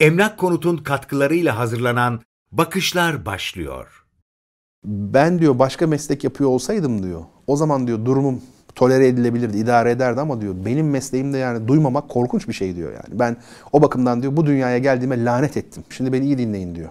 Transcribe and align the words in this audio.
Emlak 0.00 0.38
Konut'un 0.38 0.76
katkılarıyla 0.76 1.58
hazırlanan 1.58 2.20
Bakışlar 2.52 3.26
başlıyor. 3.26 4.04
Ben 4.84 5.38
diyor 5.38 5.58
başka 5.58 5.86
meslek 5.86 6.24
yapıyor 6.24 6.50
olsaydım 6.50 7.02
diyor. 7.02 7.20
O 7.46 7.56
zaman 7.56 7.86
diyor 7.86 8.04
durumum 8.04 8.40
tolere 8.74 9.06
edilebilirdi, 9.06 9.58
idare 9.58 9.90
ederdi 9.90 10.20
ama 10.20 10.40
diyor 10.40 10.54
benim 10.64 10.90
mesleğimde 10.90 11.38
yani 11.38 11.68
duymamak 11.68 12.08
korkunç 12.08 12.48
bir 12.48 12.52
şey 12.52 12.76
diyor 12.76 12.92
yani. 12.92 13.20
Ben 13.20 13.36
o 13.72 13.82
bakımdan 13.82 14.22
diyor 14.22 14.36
bu 14.36 14.46
dünyaya 14.46 14.78
geldiğime 14.78 15.24
lanet 15.24 15.56
ettim. 15.56 15.84
Şimdi 15.90 16.12
beni 16.12 16.24
iyi 16.24 16.38
dinleyin 16.38 16.74
diyor. 16.74 16.88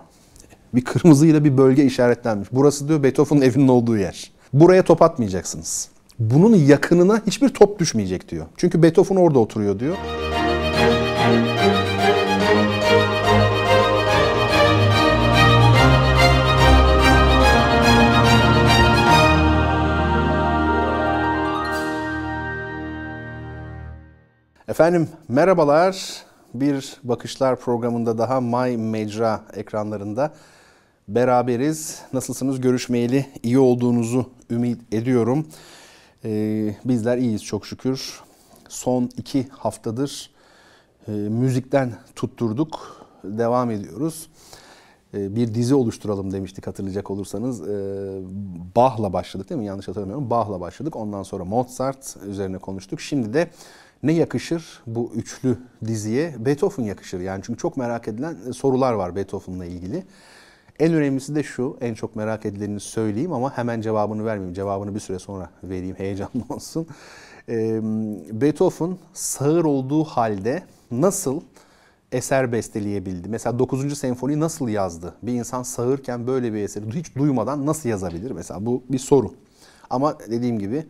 Bir 0.73 0.83
kırmızıyla 0.83 1.43
bir 1.43 1.57
bölge 1.57 1.83
işaretlenmiş. 1.85 2.49
Burası 2.51 2.87
diyor 2.87 3.03
Beethoven'ın 3.03 3.41
evinin 3.41 3.67
olduğu 3.67 3.97
yer. 3.97 4.31
Buraya 4.53 4.83
top 4.83 5.01
atmayacaksınız. 5.01 5.89
Bunun 6.19 6.55
yakınına 6.55 7.21
hiçbir 7.27 7.49
top 7.49 7.79
düşmeyecek 7.79 8.29
diyor. 8.29 8.45
Çünkü 8.57 8.83
Beethoven 8.83 9.15
orada 9.15 9.39
oturuyor 9.39 9.79
diyor. 9.79 9.97
Efendim 24.79 25.09
merhabalar. 25.27 26.23
Bir 26.53 26.97
Bakışlar 27.03 27.59
programında 27.59 28.17
daha 28.17 28.41
My 28.41 28.77
Mecra 28.77 29.41
ekranlarında 29.53 30.33
beraberiz. 31.07 32.01
Nasılsınız? 32.13 32.61
Görüşmeyeli 32.61 33.25
iyi 33.43 33.59
olduğunuzu 33.59 34.29
ümit 34.49 34.93
ediyorum. 34.93 35.47
Ee, 36.25 36.75
bizler 36.85 37.17
iyiyiz 37.17 37.43
çok 37.43 37.65
şükür. 37.65 38.21
Son 38.69 39.09
iki 39.17 39.47
haftadır 39.49 40.29
e, 41.07 41.11
müzikten 41.11 41.93
tutturduk. 42.15 43.05
Devam 43.23 43.71
ediyoruz. 43.71 44.29
E, 45.13 45.35
bir 45.35 45.53
dizi 45.53 45.75
oluşturalım 45.75 46.33
demiştik 46.33 46.67
hatırlayacak 46.67 47.11
olursanız. 47.11 47.69
E, 47.69 47.73
Bach'la 48.75 49.13
başladık 49.13 49.49
değil 49.49 49.61
mi? 49.61 49.67
Yanlış 49.67 49.87
hatırlamıyorum. 49.87 50.29
Bach'la 50.29 50.61
başladık. 50.61 50.95
Ondan 50.95 51.23
sonra 51.23 51.45
Mozart 51.45 52.17
üzerine 52.27 52.57
konuştuk. 52.57 53.01
Şimdi 53.01 53.33
de 53.33 53.49
ne 54.03 54.13
yakışır 54.13 54.81
bu 54.87 55.11
üçlü 55.15 55.57
diziye? 55.85 56.35
Beethoven 56.45 56.83
yakışır 56.83 57.19
yani 57.19 57.41
çünkü 57.45 57.59
çok 57.59 57.77
merak 57.77 58.07
edilen 58.07 58.51
sorular 58.51 58.93
var 58.93 59.15
Beethoven'la 59.15 59.65
ilgili. 59.65 60.03
En 60.79 60.93
önemlisi 60.93 61.35
de 61.35 61.43
şu, 61.43 61.77
en 61.81 61.93
çok 61.93 62.15
merak 62.15 62.45
edilenini 62.45 62.79
söyleyeyim 62.79 63.33
ama 63.33 63.57
hemen 63.57 63.81
cevabını 63.81 64.25
vermeyeyim. 64.25 64.53
Cevabını 64.53 64.95
bir 64.95 64.99
süre 64.99 65.19
sonra 65.19 65.49
vereyim, 65.63 65.95
heyecanlı 65.95 66.43
olsun. 66.49 66.87
Beethoven 68.31 68.97
sağır 69.13 69.65
olduğu 69.65 70.03
halde 70.03 70.63
nasıl 70.91 71.41
eser 72.11 72.51
besteleyebildi? 72.51 73.29
Mesela 73.29 73.59
9. 73.59 73.97
senfoni 73.97 74.39
nasıl 74.39 74.69
yazdı? 74.69 75.15
Bir 75.23 75.33
insan 75.33 75.63
sağırken 75.63 76.27
böyle 76.27 76.53
bir 76.53 76.63
eseri 76.63 76.95
hiç 76.95 77.15
duymadan 77.15 77.65
nasıl 77.65 77.89
yazabilir? 77.89 78.31
Mesela 78.31 78.65
bu 78.65 78.83
bir 78.89 78.99
soru. 78.99 79.33
Ama 79.89 80.19
dediğim 80.19 80.59
gibi 80.59 80.85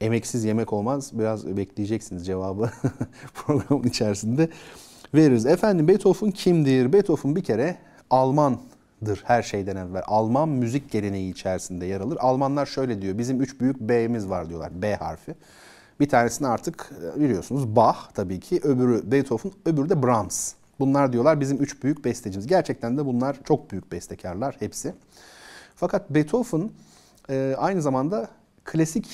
emeksiz 0.00 0.44
yemek 0.44 0.72
olmaz. 0.72 1.10
Biraz 1.12 1.56
bekleyeceksiniz 1.56 2.26
cevabı 2.26 2.70
programın 3.34 3.84
içerisinde 3.88 4.48
veririz. 5.14 5.46
Efendim 5.46 5.88
Beethoven 5.88 6.30
kimdir? 6.30 6.92
Beethoven 6.92 7.36
bir 7.36 7.44
kere 7.44 7.76
Almandır 8.10 9.22
her 9.24 9.42
şeyden 9.42 9.76
evvel. 9.76 10.02
Alman 10.06 10.48
müzik 10.48 10.90
geleneği 10.90 11.32
içerisinde 11.32 11.86
yer 11.86 12.00
alır. 12.00 12.18
Almanlar 12.20 12.66
şöyle 12.66 13.02
diyor. 13.02 13.18
Bizim 13.18 13.40
üç 13.42 13.60
büyük 13.60 13.80
B'miz 13.80 14.28
var 14.28 14.48
diyorlar. 14.48 14.82
B 14.82 14.94
harfi. 14.94 15.34
Bir 16.00 16.08
tanesini 16.08 16.48
artık 16.48 16.90
e, 17.16 17.20
biliyorsunuz 17.20 17.76
Bach 17.76 17.96
tabii 18.14 18.40
ki. 18.40 18.60
Öbürü 18.62 19.10
Beethoven, 19.10 19.52
öbürü 19.66 19.88
de 19.88 20.02
Brahms. 20.02 20.54
Bunlar 20.82 21.12
diyorlar 21.12 21.40
bizim 21.40 21.62
üç 21.62 21.82
büyük 21.82 22.04
bestecimiz. 22.04 22.46
Gerçekten 22.46 22.98
de 22.98 23.06
bunlar 23.06 23.36
çok 23.44 23.70
büyük 23.70 23.92
bestekarlar 23.92 24.56
hepsi. 24.58 24.94
Fakat 25.74 26.10
Beethoven 26.10 26.70
e, 27.30 27.54
aynı 27.58 27.82
zamanda 27.82 28.28
klasik 28.64 29.08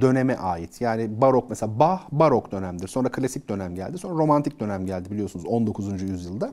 döneme 0.00 0.36
ait. 0.36 0.80
Yani 0.80 1.20
barok 1.20 1.50
mesela 1.50 1.78
Bach 1.78 2.00
barok 2.12 2.52
dönemdir. 2.52 2.88
Sonra 2.88 3.08
klasik 3.08 3.48
dönem 3.48 3.74
geldi. 3.74 3.98
Sonra 3.98 4.14
romantik 4.14 4.60
dönem 4.60 4.86
geldi 4.86 5.10
biliyorsunuz 5.10 5.46
19. 5.46 6.02
yüzyılda. 6.02 6.52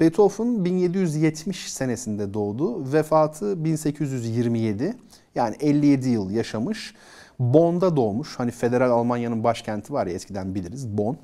Beethoven 0.00 0.64
1770 0.64 1.72
senesinde 1.72 2.34
doğdu. 2.34 2.92
Vefatı 2.92 3.64
1827. 3.64 4.96
Yani 5.34 5.56
57 5.60 6.08
yıl 6.08 6.30
yaşamış. 6.30 6.94
Bonn'da 7.38 7.96
doğmuş. 7.96 8.38
Hani 8.38 8.50
federal 8.50 8.90
Almanya'nın 8.90 9.44
başkenti 9.44 9.92
var 9.92 10.06
ya 10.06 10.12
eskiden 10.12 10.54
biliriz. 10.54 10.88
Bonn. 10.88 11.16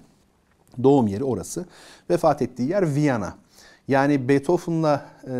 Doğum 0.83 1.07
yeri 1.07 1.25
orası. 1.25 1.67
Vefat 2.11 2.43
ettiği 2.43 2.69
yer 2.69 2.95
Viyana. 2.95 3.35
Yani 3.89 4.29
Beethoven'la 4.29 5.07
e, 5.27 5.33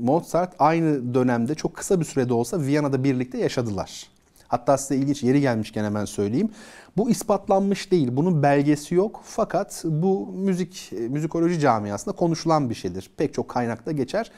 Mozart 0.00 0.54
aynı 0.58 1.14
dönemde 1.14 1.54
çok 1.54 1.74
kısa 1.74 2.00
bir 2.00 2.04
sürede 2.04 2.34
olsa 2.34 2.60
Viyana'da 2.60 3.04
birlikte 3.04 3.38
yaşadılar. 3.38 4.06
Hatta 4.48 4.78
size 4.78 4.96
ilginç 4.96 5.22
yeri 5.22 5.40
gelmişken 5.40 5.84
hemen 5.84 6.04
söyleyeyim. 6.04 6.50
Bu 6.96 7.10
ispatlanmış 7.10 7.90
değil. 7.90 8.08
Bunun 8.12 8.42
belgesi 8.42 8.94
yok. 8.94 9.20
Fakat 9.24 9.82
bu 9.84 10.32
müzik 10.34 10.92
müzikoloji 10.92 11.60
camiasında 11.60 12.14
konuşulan 12.14 12.70
bir 12.70 12.74
şeydir. 12.74 13.10
Pek 13.16 13.34
çok 13.34 13.48
kaynakta 13.48 13.92
geçer. 13.92 14.30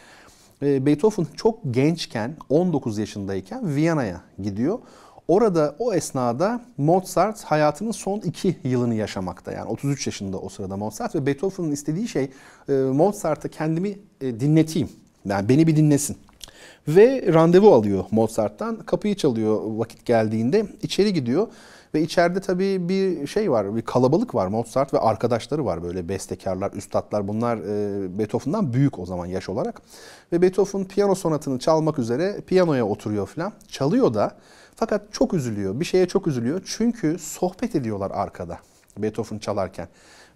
Ee, 0.63 0.87
Beethoven 0.87 1.27
çok 1.37 1.59
gençken 1.71 2.37
19 2.49 2.99
yaşındayken 2.99 3.75
Viyana'ya 3.75 4.21
gidiyor. 4.43 4.79
Orada 5.29 5.77
o 5.79 5.95
esnada 5.95 6.61
Mozart 6.79 7.45
hayatının 7.45 7.91
son 7.91 8.21
iki 8.21 8.57
yılını 8.65 8.95
yaşamakta. 8.95 9.53
Yani 9.53 9.69
33 9.69 10.07
yaşında 10.07 10.39
o 10.39 10.49
sırada 10.49 10.77
Mozart 10.77 11.15
ve 11.15 11.27
Beethoven'ın 11.27 11.73
istediği 11.73 12.09
şey 12.09 12.31
e, 12.69 12.73
Mozart'a 12.73 13.49
kendimi 13.49 13.99
e, 14.21 14.41
dinleteyim. 14.41 14.89
Yani 15.25 15.49
beni 15.49 15.67
bir 15.67 15.77
dinlesin. 15.77 16.17
Ve 16.89 17.33
randevu 17.35 17.75
alıyor 17.75 18.05
Mozart'tan. 18.11 18.77
Kapıyı 18.77 19.15
çalıyor 19.15 19.61
vakit 19.65 20.05
geldiğinde. 20.05 20.67
içeri 20.83 21.13
gidiyor. 21.13 21.49
Ve 21.95 22.03
içeride 22.03 22.41
tabii 22.41 22.89
bir 22.89 23.27
şey 23.27 23.51
var, 23.51 23.77
bir 23.77 23.83
kalabalık 23.83 24.35
var. 24.35 24.47
Mozart 24.47 24.95
ve 24.95 24.99
arkadaşları 24.99 25.65
var 25.65 25.83
böyle 25.83 26.09
bestekarlar, 26.09 26.73
üstadlar. 26.73 27.29
Bunlar 27.29 27.57
e, 27.57 28.19
Beethoven'dan 28.19 28.73
büyük 28.73 28.99
o 28.99 29.07
zaman 29.07 29.27
yaş 29.27 29.49
olarak. 29.49 29.83
Ve 30.33 30.43
Beethoven 30.43 30.85
piyano 30.85 31.15
sonatını 31.15 31.59
çalmak 31.59 31.99
üzere 31.99 32.41
piyanoya 32.47 32.87
oturuyor 32.87 33.27
falan. 33.27 33.53
Çalıyor 33.69 34.15
da 34.15 34.37
fakat 34.77 35.13
çok 35.13 35.35
üzülüyor. 35.35 35.81
Bir 35.81 35.85
şeye 35.85 36.09
çok 36.09 36.27
üzülüyor. 36.27 36.63
Çünkü 36.65 37.19
sohbet 37.19 37.75
ediyorlar 37.75 38.11
arkada 38.15 38.59
Beethoven 38.99 39.39
çalarken. 39.39 39.89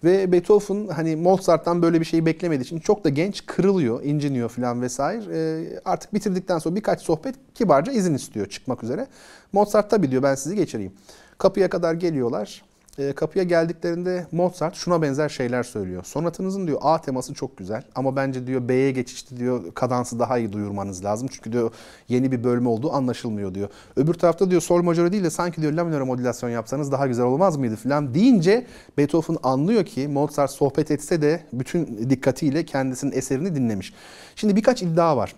Ve 0.04 0.32
Beethoven 0.32 0.88
hani 0.88 1.16
Mozart'tan 1.16 1.82
böyle 1.82 2.00
bir 2.00 2.04
şeyi 2.04 2.26
beklemediği 2.26 2.64
için 2.64 2.78
çok 2.78 3.04
da 3.04 3.08
genç 3.08 3.46
kırılıyor, 3.46 4.02
inciniyor 4.02 4.48
falan 4.48 4.82
vesaire. 4.82 5.24
E, 5.32 5.80
artık 5.84 6.14
bitirdikten 6.14 6.58
sonra 6.58 6.76
birkaç 6.76 7.02
sohbet 7.02 7.34
kibarca 7.54 7.92
izin 7.92 8.14
istiyor 8.14 8.46
çıkmak 8.46 8.84
üzere. 8.84 9.06
Mozart 9.52 9.90
tabii 9.90 10.10
diyor 10.10 10.22
ben 10.22 10.34
sizi 10.34 10.56
geçireyim. 10.56 10.92
Kapıya 11.38 11.70
kadar 11.70 11.94
geliyorlar. 11.94 12.62
E, 12.98 13.12
kapıya 13.12 13.44
geldiklerinde 13.44 14.26
Mozart 14.32 14.74
şuna 14.74 15.02
benzer 15.02 15.28
şeyler 15.28 15.62
söylüyor. 15.62 16.04
Sonatınızın 16.04 16.66
diyor 16.66 16.78
A 16.82 17.00
teması 17.00 17.34
çok 17.34 17.56
güzel 17.56 17.82
ama 17.94 18.16
bence 18.16 18.46
diyor 18.46 18.68
B'ye 18.68 18.90
geçişte 18.90 19.36
diyor 19.36 19.74
kadansı 19.74 20.18
daha 20.18 20.38
iyi 20.38 20.52
duyurmanız 20.52 21.04
lazım. 21.04 21.28
Çünkü 21.32 21.52
diyor 21.52 21.70
yeni 22.08 22.32
bir 22.32 22.44
bölme 22.44 22.68
olduğu 22.68 22.92
anlaşılmıyor 22.92 23.54
diyor. 23.54 23.68
Öbür 23.96 24.14
tarafta 24.14 24.50
diyor 24.50 24.60
sol 24.60 24.82
majörü 24.82 25.12
değil 25.12 25.24
de 25.24 25.30
sanki 25.30 25.62
diyor 25.62 25.72
la 25.72 25.84
minöre 25.84 26.04
modülasyon 26.04 26.50
yapsanız 26.50 26.92
daha 26.92 27.06
güzel 27.06 27.24
olmaz 27.24 27.56
mıydı 27.56 27.76
falan 27.76 28.14
deyince 28.14 28.66
Beethoven 28.98 29.36
anlıyor 29.42 29.84
ki 29.84 30.08
Mozart 30.08 30.50
sohbet 30.50 30.90
etse 30.90 31.22
de 31.22 31.42
bütün 31.52 32.10
dikkatiyle 32.10 32.64
kendisinin 32.64 33.12
eserini 33.12 33.54
dinlemiş. 33.54 33.94
Şimdi 34.36 34.56
birkaç 34.56 34.82
iddia 34.82 35.16
var. 35.16 35.34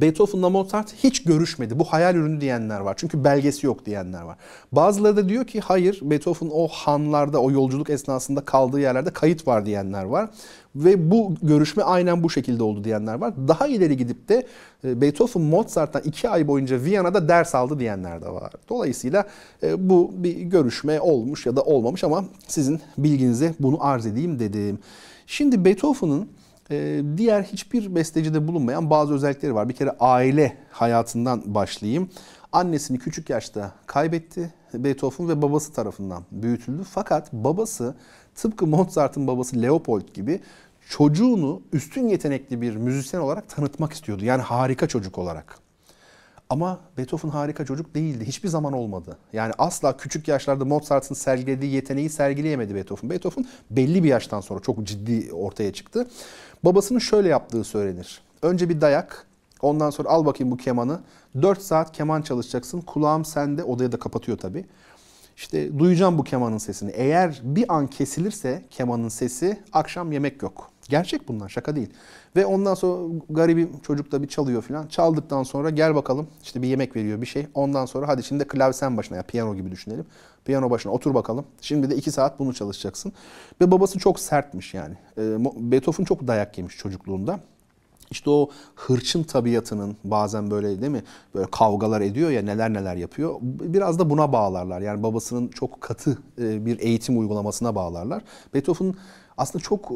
Beethoven'la 0.00 0.50
Mozart 0.50 0.94
hiç 0.94 1.22
görüşmedi. 1.22 1.78
Bu 1.78 1.84
hayal 1.84 2.14
ürünü 2.14 2.40
diyenler 2.40 2.80
var. 2.80 2.94
Çünkü 2.96 3.24
belgesi 3.24 3.66
yok 3.66 3.86
diyenler 3.86 4.22
var. 4.22 4.36
Bazıları 4.72 5.16
da 5.16 5.28
diyor 5.28 5.44
ki 5.44 5.60
hayır 5.60 6.00
Beethoven 6.02 6.50
o 6.52 6.68
hanlarda, 6.68 7.38
o 7.38 7.50
yolculuk 7.50 7.90
esnasında 7.90 8.40
kaldığı 8.40 8.80
yerlerde 8.80 9.10
kayıt 9.10 9.46
var 9.46 9.66
diyenler 9.66 10.04
var. 10.04 10.30
Ve 10.76 11.10
bu 11.10 11.34
görüşme 11.42 11.82
aynen 11.82 12.22
bu 12.22 12.30
şekilde 12.30 12.62
oldu 12.62 12.84
diyenler 12.84 13.14
var. 13.14 13.34
Daha 13.48 13.66
ileri 13.66 13.96
gidip 13.96 14.28
de 14.28 14.46
e, 14.84 15.00
Beethoven 15.00 15.42
Mozart'tan 15.42 16.02
iki 16.04 16.28
ay 16.28 16.48
boyunca 16.48 16.84
Viyana'da 16.84 17.28
ders 17.28 17.54
aldı 17.54 17.78
diyenler 17.78 18.22
de 18.22 18.28
var. 18.28 18.52
Dolayısıyla 18.68 19.24
e, 19.62 19.88
bu 19.90 20.12
bir 20.14 20.36
görüşme 20.36 21.00
olmuş 21.00 21.46
ya 21.46 21.56
da 21.56 21.62
olmamış 21.62 22.04
ama 22.04 22.24
sizin 22.48 22.80
bilginize 22.98 23.54
bunu 23.60 23.84
arz 23.84 24.06
edeyim 24.06 24.38
dedim. 24.38 24.78
Şimdi 25.26 25.64
Beethoven'ın 25.64 26.28
ee, 26.70 27.02
diğer 27.16 27.42
hiçbir 27.42 27.94
bestecide 27.94 28.48
bulunmayan 28.48 28.90
bazı 28.90 29.14
özellikleri 29.14 29.54
var. 29.54 29.68
Bir 29.68 29.74
kere 29.74 29.90
aile 30.00 30.56
hayatından 30.70 31.54
başlayayım. 31.54 32.10
Annesini 32.52 32.98
küçük 32.98 33.30
yaşta 33.30 33.72
kaybetti 33.86 34.54
Beethoven 34.74 35.28
ve 35.28 35.42
babası 35.42 35.72
tarafından 35.72 36.22
büyütüldü. 36.30 36.82
Fakat 36.90 37.32
babası 37.32 37.94
tıpkı 38.34 38.66
Mozart'ın 38.66 39.26
babası 39.26 39.62
Leopold 39.62 40.14
gibi 40.14 40.40
çocuğunu 40.88 41.62
üstün 41.72 42.08
yetenekli 42.08 42.60
bir 42.60 42.76
müzisyen 42.76 43.20
olarak 43.20 43.48
tanıtmak 43.48 43.92
istiyordu. 43.92 44.24
Yani 44.24 44.42
harika 44.42 44.88
çocuk 44.88 45.18
olarak. 45.18 45.63
Ama 46.54 46.80
Beethoven 46.98 47.30
harika 47.30 47.64
çocuk 47.64 47.94
değildi. 47.94 48.24
Hiçbir 48.24 48.48
zaman 48.48 48.72
olmadı. 48.72 49.18
Yani 49.32 49.52
asla 49.58 49.96
küçük 49.96 50.28
yaşlarda 50.28 50.64
Mozart'ın 50.64 51.14
sergilediği 51.14 51.72
yeteneği 51.72 52.10
sergileyemedi 52.10 52.74
Beethoven. 52.74 53.10
Beethoven 53.10 53.46
belli 53.70 54.04
bir 54.04 54.08
yaştan 54.08 54.40
sonra 54.40 54.60
çok 54.60 54.84
ciddi 54.84 55.32
ortaya 55.32 55.72
çıktı. 55.72 56.06
Babasının 56.64 56.98
şöyle 56.98 57.28
yaptığı 57.28 57.64
söylenir. 57.64 58.22
Önce 58.42 58.68
bir 58.68 58.80
dayak, 58.80 59.26
ondan 59.62 59.90
sonra 59.90 60.08
al 60.08 60.26
bakayım 60.26 60.50
bu 60.50 60.56
kemanı. 60.56 61.00
4 61.42 61.62
saat 61.62 61.92
keman 61.92 62.22
çalışacaksın. 62.22 62.80
Kulağım 62.80 63.24
sende. 63.24 63.64
Odaya 63.64 63.92
da 63.92 63.98
kapatıyor 63.98 64.38
tabii. 64.38 64.64
İşte 65.36 65.78
duyacağım 65.78 66.18
bu 66.18 66.24
kemanın 66.24 66.58
sesini. 66.58 66.90
Eğer 66.90 67.40
bir 67.44 67.74
an 67.74 67.86
kesilirse 67.86 68.64
kemanın 68.70 69.08
sesi 69.08 69.62
akşam 69.72 70.12
yemek 70.12 70.42
yok. 70.42 70.70
Gerçek 70.88 71.28
bunlar 71.28 71.48
şaka 71.48 71.76
değil. 71.76 71.90
Ve 72.36 72.46
ondan 72.46 72.74
sonra 72.74 73.14
garibim 73.30 73.80
çocuk 73.80 74.12
da 74.12 74.22
bir 74.22 74.28
çalıyor 74.28 74.62
falan. 74.62 74.86
Çaldıktan 74.86 75.42
sonra 75.42 75.70
gel 75.70 75.94
bakalım 75.94 76.28
işte 76.42 76.62
bir 76.62 76.68
yemek 76.68 76.96
veriyor 76.96 77.20
bir 77.20 77.26
şey. 77.26 77.46
Ondan 77.54 77.86
sonra 77.86 78.08
hadi 78.08 78.22
şimdi 78.22 78.44
klavsen 78.44 78.96
başına 78.96 79.16
ya 79.16 79.22
piyano 79.22 79.54
gibi 79.54 79.70
düşünelim. 79.70 80.04
Piyano 80.44 80.70
başına 80.70 80.92
otur 80.92 81.14
bakalım. 81.14 81.44
Şimdi 81.60 81.90
de 81.90 81.96
iki 81.96 82.12
saat 82.12 82.38
bunu 82.38 82.54
çalışacaksın. 82.54 83.12
Ve 83.60 83.70
babası 83.70 83.98
çok 83.98 84.20
sertmiş 84.20 84.74
yani. 84.74 84.94
Beethoven 85.56 86.04
çok 86.04 86.26
dayak 86.26 86.58
yemiş 86.58 86.76
çocukluğunda. 86.76 87.40
İşte 88.10 88.30
o 88.30 88.50
hırçın 88.74 89.22
tabiatının 89.22 89.96
bazen 90.04 90.50
böyle 90.50 90.80
değil 90.80 90.92
mi 90.92 91.02
böyle 91.34 91.46
kavgalar 91.50 92.00
ediyor 92.00 92.30
ya 92.30 92.42
neler 92.42 92.72
neler 92.72 92.96
yapıyor. 92.96 93.34
Biraz 93.42 93.98
da 93.98 94.10
buna 94.10 94.32
bağlarlar. 94.32 94.80
Yani 94.80 95.02
babasının 95.02 95.48
çok 95.48 95.80
katı 95.80 96.18
e, 96.38 96.66
bir 96.66 96.78
eğitim 96.80 97.18
uygulamasına 97.18 97.74
bağlarlar. 97.74 98.22
Beethoven 98.54 98.94
aslında 99.38 99.62
çok 99.62 99.92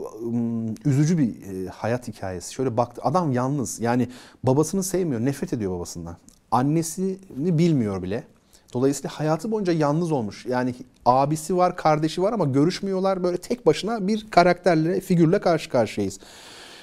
üzücü 0.84 1.18
bir 1.18 1.28
e, 1.28 1.68
hayat 1.68 2.08
hikayesi. 2.08 2.54
Şöyle 2.54 2.76
baktı 2.76 3.00
adam 3.04 3.32
yalnız 3.32 3.80
yani 3.80 4.08
babasını 4.42 4.82
sevmiyor 4.82 5.20
nefret 5.20 5.52
ediyor 5.52 5.72
babasından. 5.72 6.16
Annesini 6.50 7.18
bilmiyor 7.36 8.02
bile. 8.02 8.24
Dolayısıyla 8.72 9.10
hayatı 9.10 9.50
boyunca 9.50 9.72
yalnız 9.72 10.12
olmuş. 10.12 10.46
Yani 10.46 10.74
abisi 11.06 11.56
var, 11.56 11.76
kardeşi 11.76 12.22
var 12.22 12.32
ama 12.32 12.44
görüşmüyorlar. 12.44 13.22
Böyle 13.22 13.36
tek 13.36 13.66
başına 13.66 14.06
bir 14.06 14.30
karakterle, 14.30 15.00
figürle 15.00 15.40
karşı 15.40 15.70
karşıyayız. 15.70 16.18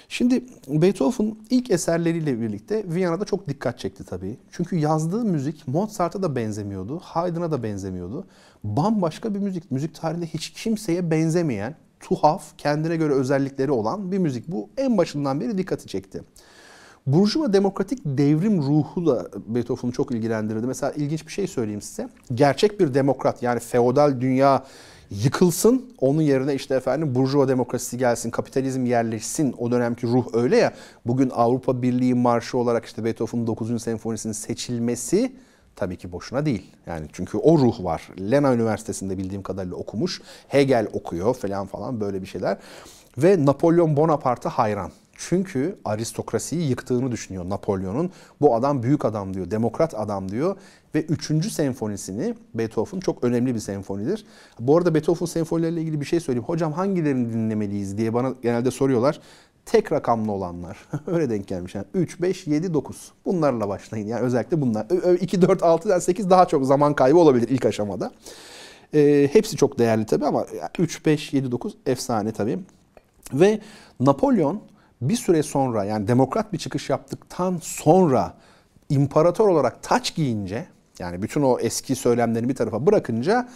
Şimdi 0.10 0.44
Beethoven 0.68 1.36
ilk 1.50 1.72
eserleriyle 1.72 2.42
birlikte 2.42 2.84
Viyana'da 2.88 3.25
çok 3.25 3.48
dikkat 3.48 3.80
çekti 3.80 4.04
tabii. 4.04 4.38
Çünkü 4.51 4.75
yazdığı 4.75 5.24
müzik 5.25 5.68
Mozart'a 5.68 6.24
da 6.24 6.36
benzemiyordu, 6.36 7.00
Haydn'a 7.00 7.51
da 7.51 7.63
benzemiyordu. 7.63 8.28
Bambaşka 8.63 9.34
bir 9.34 9.40
müzik. 9.40 9.72
Müzik 9.72 9.96
tarihinde 9.96 10.25
hiç 10.25 10.50
kimseye 10.50 11.12
benzemeyen, 11.12 11.75
tuhaf, 12.06 12.44
kendine 12.57 12.96
göre 12.96 13.13
özellikleri 13.13 13.72
olan 13.72 14.12
bir 14.12 14.18
müzik. 14.18 14.48
Bu 14.48 14.69
en 14.78 14.98
başından 14.98 15.42
beri 15.42 15.57
dikkati 15.57 15.88
çekti. 15.88 16.24
Burjuva 17.07 17.54
demokratik 17.54 18.00
devrim 18.06 18.62
ruhu 18.62 19.06
da 19.06 19.28
Beethoven'ı 19.48 19.92
çok 19.92 20.12
ilgilendirdi. 20.12 20.68
Mesela 20.68 20.92
ilginç 20.92 21.28
bir 21.28 21.31
şey 21.31 21.48
söyleyeyim 21.48 21.81
size. 21.81 22.10
Gerçek 22.36 22.80
bir 22.80 22.94
demokrat 22.94 23.44
yani 23.44 23.60
feodal 23.60 24.22
dünya 24.22 24.63
yıkılsın. 25.10 25.92
Onun 26.00 26.22
yerine 26.22 26.56
işte 26.56 26.75
efendim 26.75 27.16
burjuva 27.16 27.48
demokrasisi 27.48 27.98
gelsin, 27.98 28.31
kapitalizm 28.31 28.86
yerleşsin. 28.86 29.56
O 29.58 29.72
dönemki 29.72 30.08
ruh 30.08 30.25
öyle 30.34 30.58
ya. 30.58 30.74
Bugün 31.06 31.30
Avrupa 31.30 31.81
Birliği 31.81 32.13
marşı 32.13 32.58
olarak 32.58 32.86
işte 32.86 33.04
Beethoven'ın 33.04 33.48
9. 33.48 33.84
senfonisinin 33.84 34.34
seçilmesi 34.34 35.31
tabii 35.75 35.98
ki 35.98 36.12
boşuna 36.12 36.45
değil. 36.45 36.72
Yani 36.88 37.07
çünkü 37.13 37.38
o 37.38 37.57
ruh 37.57 37.83
var. 37.83 38.10
Lena 38.31 38.54
Üniversitesi'nde 38.54 39.18
bildiğim 39.18 39.44
kadarıyla 39.44 39.75
okumuş. 39.75 40.22
Hegel 40.48 40.88
okuyor 40.94 41.33
falan 41.33 41.66
falan 41.66 42.01
böyle 42.01 42.22
bir 42.22 42.27
şeyler. 42.27 42.57
Ve 43.18 43.45
Napolyon 43.45 43.98
Bonaparte'a 43.98 44.50
hayran. 44.50 44.92
Çünkü 45.18 45.75
aristokrasiyi 45.86 46.69
yıktığını 46.69 47.12
düşünüyor 47.12 47.50
Napolyon'un. 47.50 48.12
Bu 48.42 48.56
adam 48.56 48.83
büyük 48.83 49.06
adam 49.06 49.33
diyor, 49.33 49.51
demokrat 49.51 49.94
adam 49.95 50.31
diyor. 50.31 50.56
Ve 50.95 51.01
3. 51.01 51.51
senfonisini 51.51 52.36
Beethoven 52.54 53.00
çok 53.00 53.24
önemli 53.24 53.56
bir 53.56 53.60
senfonidir. 53.60 54.25
Bu 54.60 54.77
arada 54.77 54.95
Beethoven 54.95 55.25
senfonileriyle 55.25 55.81
ilgili 55.81 56.01
bir 56.01 56.06
şey 56.06 56.19
söyleyeyim. 56.19 56.48
Hocam 56.48 56.74
hangilerini 56.74 57.33
dinlemeliyiz 57.33 57.98
diye 57.98 58.13
bana 58.13 58.33
genelde 58.42 58.72
soruyorlar. 58.72 59.19
Tek 59.65 59.91
rakamlı 59.91 60.31
olanlar. 60.31 60.77
Öyle 61.07 61.29
denk 61.29 61.47
gelmiş. 61.47 61.75
Yani 61.75 61.85
3, 61.94 62.21
5, 62.21 62.47
7, 62.47 62.73
9. 62.73 63.12
Bunlarla 63.25 63.69
başlayın. 63.69 64.07
Yani 64.07 64.21
özellikle 64.21 64.62
bunlar. 64.62 64.85
2, 65.21 65.41
4, 65.41 65.63
6, 65.63 66.01
8 66.01 66.29
daha 66.29 66.47
çok 66.47 66.65
zaman 66.65 66.94
kaybı 66.94 67.17
olabilir 67.17 67.50
ilk 67.50 67.65
aşamada. 67.65 68.12
E, 68.94 69.29
hepsi 69.33 69.57
çok 69.57 69.79
değerli 69.79 70.06
tabii 70.06 70.25
ama 70.25 70.45
3, 70.79 71.06
5, 71.06 71.33
7, 71.33 71.51
9 71.51 71.77
efsane 71.85 72.31
tabii. 72.31 72.59
Ve 73.33 73.59
Napolyon 74.00 74.62
bir 75.01 75.15
süre 75.15 75.44
sonra 75.44 75.83
yani 75.83 76.07
demokrat 76.07 76.53
bir 76.53 76.57
çıkış 76.57 76.89
yaptıktan 76.89 77.59
sonra 77.62 78.33
imparator 78.89 79.47
olarak 79.47 79.83
taç 79.83 80.15
giyince 80.15 80.67
yani 81.00 81.21
bütün 81.21 81.41
o 81.41 81.59
eski 81.59 81.95
söylemlerini 81.95 82.50
bir 82.50 82.56
tarafa 82.56 82.85
bırakınca 82.85 83.50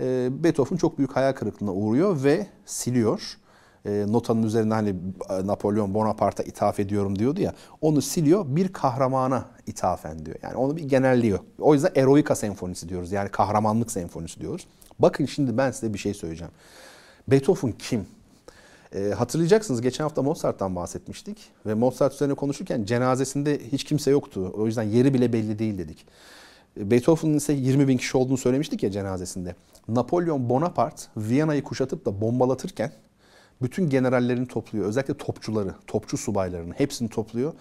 e, 0.00 0.28
Beethoven 0.44 0.76
çok 0.76 0.98
büyük 0.98 1.16
hayal 1.16 1.32
kırıklığına 1.32 1.72
uğruyor 1.72 2.24
ve 2.24 2.46
siliyor. 2.66 3.38
E, 3.86 4.04
notanın 4.08 4.42
üzerinde 4.42 4.74
hani 4.74 4.94
e, 5.30 5.46
Napolyon 5.46 5.94
Bonaparte'a 5.94 6.46
ithaf 6.46 6.80
ediyorum 6.80 7.18
diyordu 7.18 7.40
ya. 7.40 7.54
Onu 7.80 8.02
siliyor 8.02 8.44
bir 8.48 8.72
kahramana 8.72 9.44
ithafen 9.66 10.26
diyor. 10.26 10.36
Yani 10.42 10.56
onu 10.56 10.76
bir 10.76 10.84
genelliyor. 10.84 11.38
O 11.58 11.74
yüzden 11.74 11.90
Eroika 11.94 12.34
senfonisi 12.34 12.88
diyoruz. 12.88 13.12
Yani 13.12 13.28
kahramanlık 13.28 13.90
senfonisi 13.90 14.40
diyoruz. 14.40 14.66
Bakın 14.98 15.26
şimdi 15.26 15.58
ben 15.58 15.70
size 15.70 15.94
bir 15.94 15.98
şey 15.98 16.14
söyleyeceğim. 16.14 16.52
Beethoven 17.28 17.72
kim? 17.78 18.06
E, 18.94 19.10
hatırlayacaksınız 19.10 19.80
geçen 19.80 20.04
hafta 20.04 20.22
Mozart'tan 20.22 20.76
bahsetmiştik. 20.76 21.38
Ve 21.66 21.74
Mozart 21.74 22.14
üzerine 22.14 22.34
konuşurken 22.34 22.84
cenazesinde 22.84 23.60
hiç 23.72 23.84
kimse 23.84 24.10
yoktu. 24.10 24.52
O 24.56 24.66
yüzden 24.66 24.82
yeri 24.82 25.14
bile 25.14 25.32
belli 25.32 25.58
değil 25.58 25.78
dedik. 25.78 26.06
E, 26.80 26.90
Beethoven'ın 26.90 27.36
ise 27.36 27.52
20 27.52 27.88
bin 27.88 27.96
kişi 27.96 28.16
olduğunu 28.16 28.36
söylemiştik 28.36 28.82
ya 28.82 28.90
cenazesinde. 28.90 29.54
Napolyon 29.88 30.48
Bonaparte 30.48 31.02
Viyana'yı 31.16 31.62
kuşatıp 31.62 32.06
da 32.06 32.20
bombalatırken 32.20 32.92
bütün 33.62 33.90
generallerini 33.90 34.46
topluyor. 34.46 34.86
Özellikle 34.86 35.14
topçuları, 35.14 35.74
topçu 35.86 36.16
subaylarını 36.16 36.74
hepsini 36.74 37.08
topluyor. 37.08 37.52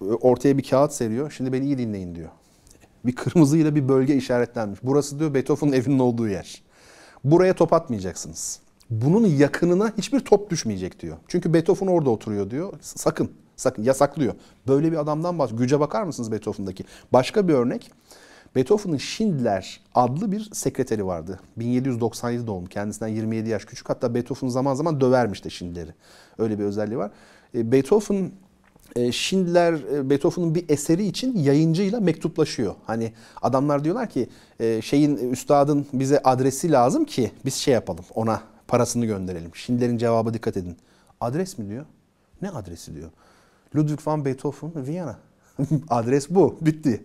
Ortaya 0.00 0.58
bir 0.58 0.62
kağıt 0.62 0.92
seriyor. 0.92 1.30
Şimdi 1.30 1.52
beni 1.52 1.64
iyi 1.64 1.78
dinleyin 1.78 2.14
diyor. 2.14 2.30
Bir 3.04 3.14
kırmızıyla 3.14 3.74
bir 3.74 3.88
bölge 3.88 4.16
işaretlenmiş. 4.16 4.80
Burası 4.82 5.18
diyor 5.18 5.34
Beethoven'ın 5.34 5.72
evinin 5.72 5.98
olduğu 5.98 6.28
yer. 6.28 6.62
Buraya 7.24 7.54
top 7.54 7.72
atmayacaksınız 7.72 8.60
bunun 8.90 9.26
yakınına 9.26 9.92
hiçbir 9.98 10.20
top 10.20 10.50
düşmeyecek 10.50 11.00
diyor. 11.00 11.16
Çünkü 11.28 11.54
Beethoven 11.54 11.86
orada 11.86 12.10
oturuyor 12.10 12.50
diyor. 12.50 12.72
Sakın, 12.80 13.30
sakın 13.56 13.82
yasaklıyor. 13.82 14.34
Böyle 14.68 14.92
bir 14.92 14.96
adamdan 14.96 15.38
bahsediyor. 15.38 15.60
Güce 15.60 15.80
bakar 15.80 16.02
mısınız 16.02 16.32
Beethoven'daki? 16.32 16.84
Başka 17.12 17.48
bir 17.48 17.54
örnek. 17.54 17.90
Beethoven'ın 18.54 18.98
Schindler 18.98 19.80
adlı 19.94 20.32
bir 20.32 20.50
sekreteri 20.52 21.06
vardı. 21.06 21.40
1797 21.56 22.46
doğum. 22.46 22.66
Kendisinden 22.66 23.08
27 23.08 23.48
yaş 23.48 23.64
küçük. 23.64 23.88
Hatta 23.88 24.14
Beethoven 24.14 24.48
zaman 24.48 24.74
zaman 24.74 25.00
dövermiş 25.00 25.44
de 25.44 25.50
Schindler'i. 25.50 25.94
Öyle 26.38 26.58
bir 26.58 26.64
özelliği 26.64 26.98
var. 26.98 27.10
E, 27.54 27.72
Beethoven 27.72 28.30
e, 28.96 29.12
Schindler 29.12 29.72
e, 29.72 30.10
Beethoven'ın 30.10 30.54
bir 30.54 30.64
eseri 30.68 31.06
için 31.06 31.38
yayıncıyla 31.38 32.00
mektuplaşıyor. 32.00 32.74
Hani 32.86 33.12
adamlar 33.42 33.84
diyorlar 33.84 34.10
ki 34.10 34.28
şeyin 34.82 35.16
üstadın 35.16 35.86
bize 35.92 36.18
adresi 36.22 36.72
lazım 36.72 37.04
ki 37.04 37.30
biz 37.44 37.54
şey 37.54 37.74
yapalım 37.74 38.04
ona 38.14 38.42
parasını 38.68 39.06
gönderelim. 39.06 39.50
Schindler'in 39.54 39.98
cevabı 39.98 40.34
dikkat 40.34 40.56
edin. 40.56 40.76
Adres 41.20 41.58
mi 41.58 41.68
diyor? 41.68 41.86
Ne 42.42 42.50
adresi 42.50 42.94
diyor? 42.94 43.10
Ludwig 43.76 44.06
van 44.06 44.24
Beethoven, 44.24 44.86
Viyana. 44.86 45.18
Adres 45.90 46.30
bu. 46.30 46.56
Bitti. 46.60 47.04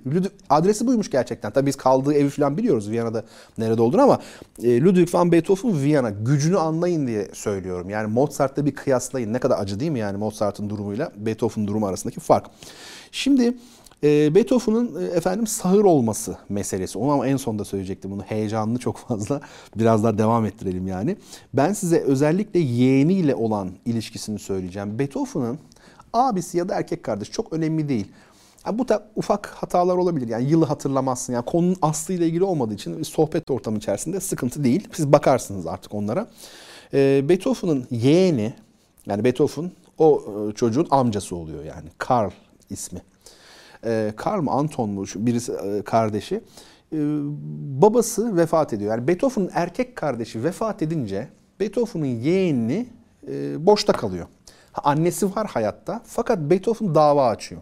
Adresi 0.50 0.88
buymuş 0.88 1.10
gerçekten. 1.10 1.52
Tabii 1.52 1.66
biz 1.66 1.76
kaldığı 1.76 2.14
evi 2.14 2.30
falan 2.30 2.58
biliyoruz 2.58 2.90
Viyana'da 2.90 3.24
nerede 3.58 3.82
olduğunu 3.82 4.02
ama 4.02 4.20
e, 4.64 4.82
Ludwig 4.82 5.14
van 5.14 5.32
Beethoven 5.32 5.82
Viyana. 5.82 6.10
Gücünü 6.10 6.58
anlayın 6.58 7.08
diye 7.08 7.28
söylüyorum. 7.34 7.90
Yani 7.90 8.08
Mozart'ta 8.08 8.66
bir 8.66 8.76
kıyaslayın. 8.76 9.34
Ne 9.34 9.40
kadar 9.40 9.60
acı 9.60 9.80
değil 9.80 9.92
mi 9.92 10.00
yani 10.00 10.18
Mozart'ın 10.18 10.70
durumuyla 10.70 11.12
Beethoven 11.18 11.68
durumu 11.68 11.88
arasındaki 11.88 12.20
fark. 12.20 12.46
Şimdi 13.12 13.54
e, 14.04 14.36
Beethoven'ın 14.36 15.02
e, 15.02 15.06
efendim 15.06 15.48
sağır 15.48 15.84
olması 15.84 16.38
meselesi. 16.50 16.98
Onu 16.98 17.12
ama 17.12 17.28
en 17.28 17.38
sonda 17.38 17.66
söyleyecektim 17.66 18.12
bunu. 18.12 18.22
Heyecanlı 18.22 18.80
çok 18.80 18.98
fazla. 18.98 19.42
Biraz 19.76 20.04
daha 20.04 20.18
devam 20.18 20.46
ettirelim 20.46 20.88
yani. 20.88 21.18
Ben 21.54 21.74
size 21.74 22.00
özellikle 22.00 22.60
yeğeniyle 22.60 23.36
olan 23.36 23.72
ilişkisini 23.86 24.40
söyleyeceğim. 24.40 25.00
Beethoven'ın 25.00 25.60
abisi 26.14 26.58
ya 26.58 26.70
da 26.70 26.76
erkek 26.76 27.04
kardeş 27.04 27.32
çok 27.32 27.54
önemli 27.54 27.90
değil. 27.90 28.08
Bu 28.72 28.88
da 28.88 29.08
ufak 29.16 29.48
hatalar 29.48 29.98
olabilir. 29.98 30.28
Yani 30.28 30.50
yılı 30.50 30.66
hatırlamazsın. 30.66 31.34
Yani 31.34 31.46
konunun 31.46 31.76
aslıyla 31.82 32.26
ilgili 32.26 32.44
olmadığı 32.44 32.74
için 32.74 33.04
sohbet 33.04 33.52
ortamı 33.52 33.78
içerisinde 33.78 34.20
sıkıntı 34.20 34.64
değil. 34.64 34.88
Siz 34.94 35.12
bakarsınız 35.12 35.68
artık 35.68 35.94
onlara. 35.94 36.28
E, 36.94 37.30
Beethoven'ın 37.30 37.88
yeğeni 37.92 38.54
yani 39.06 39.24
Beethoven 39.24 39.72
o 39.98 40.24
e, 40.50 40.54
çocuğun 40.54 40.88
amcası 40.92 41.36
oluyor 41.36 41.64
yani. 41.64 41.90
Karl 41.98 42.32
ismi 42.70 43.02
e, 43.86 44.14
Karl 44.16 44.42
mı 44.42 44.52
Anton 44.52 44.90
mu 44.90 45.06
birisi 45.16 45.52
e, 45.52 45.82
kardeşi 45.82 46.36
e, 46.36 46.98
babası 47.82 48.38
vefat 48.38 48.74
ediyor. 48.74 48.92
Yani 48.92 49.08
Beethoven'ın 49.08 49.52
erkek 49.54 49.96
kardeşi 49.96 50.44
vefat 50.44 50.82
edince 50.82 51.28
Beethoven'ın 51.60 52.06
yeğeni 52.06 52.88
e, 53.28 53.66
boşta 53.66 53.94
kalıyor. 53.94 54.28
Annesi 54.84 55.36
var 55.36 55.48
hayatta 55.48 56.02
fakat 56.06 56.40
Beethoven 56.40 56.96
dava 56.96 57.28
açıyor. 57.28 57.62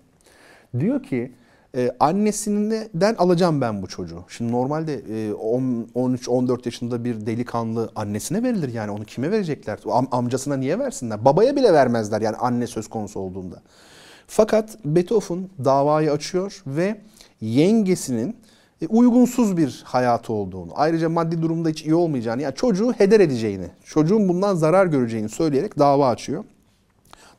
Diyor 0.80 1.04
ki 1.04 1.32
Ee, 1.76 1.92
annesinden 2.00 3.16
alacağım 3.16 3.62
ben 3.62 3.82
bu 3.82 3.88
çocuğu. 3.88 4.24
Şimdi 4.28 4.52
normalde 4.52 4.94
e, 4.94 5.32
13-14 5.32 6.60
yaşında 6.66 7.04
bir 7.04 7.26
delikanlı 7.26 7.92
annesine 7.96 8.44
verilir 8.44 8.74
yani 8.74 8.92
onu 8.92 9.06
kime 9.06 9.32
verecekler? 9.32 9.78
Am- 9.78 10.08
amcasına 10.12 10.58
niye 10.58 10.80
versinler? 10.80 11.26
Babaya 11.26 11.56
bile 11.56 11.74
vermezler 11.74 12.22
yani 12.22 12.36
anne 12.36 12.68
söz 12.68 12.88
konusu 12.88 13.20
olduğunda. 13.20 13.62
Fakat 14.28 14.78
Beethoven 14.86 15.50
davayı 15.66 16.12
açıyor 16.12 16.64
ve 16.68 17.02
yengesinin 17.42 18.38
e, 18.82 18.88
uygunsuz 18.88 19.58
bir 19.58 19.84
hayatı 19.86 20.34
olduğunu, 20.34 20.72
ayrıca 20.76 21.10
maddi 21.10 21.42
durumda 21.42 21.70
hiç 21.70 21.82
iyi 21.86 21.96
olmayacağını, 21.96 22.42
yani 22.42 22.56
çocuğu 22.56 22.94
heder 22.94 23.20
edeceğini, 23.20 23.68
çocuğun 23.84 24.30
bundan 24.30 24.56
zarar 24.56 24.86
göreceğini 24.86 25.30
söyleyerek 25.30 25.80
dava 25.80 26.10
açıyor. 26.10 26.44